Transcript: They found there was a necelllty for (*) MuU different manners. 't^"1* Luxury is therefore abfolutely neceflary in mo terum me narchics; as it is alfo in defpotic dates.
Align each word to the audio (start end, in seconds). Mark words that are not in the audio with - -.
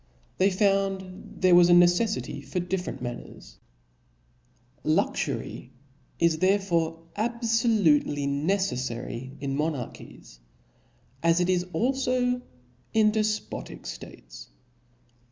They 0.39 0.49
found 0.49 1.35
there 1.41 1.53
was 1.53 1.69
a 1.69 1.73
necelllty 1.73 2.43
for 2.43 2.59
(*) 2.59 2.59
MuU 2.59 2.67
different 2.69 3.01
manners. 3.03 3.59
't^"1* 4.83 4.95
Luxury 4.95 5.71
is 6.17 6.39
therefore 6.39 7.03
abfolutely 7.15 8.27
neceflary 8.27 9.37
in 9.39 9.55
mo 9.55 9.65
terum 9.69 9.73
me 9.73 9.77
narchics; 10.17 10.39
as 11.21 11.39
it 11.39 11.51
is 11.51 11.65
alfo 11.65 12.41
in 12.95 13.11
defpotic 13.11 13.99
dates. 13.99 14.49